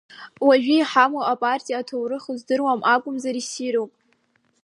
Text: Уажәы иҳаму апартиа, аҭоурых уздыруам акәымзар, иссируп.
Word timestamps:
Уажәы 0.45 0.75
иҳаму 0.77 1.21
апартиа, 1.33 1.77
аҭоурых 1.81 2.25
уздыруам 2.31 2.79
акәымзар, 2.93 3.35
иссируп. 3.41 3.91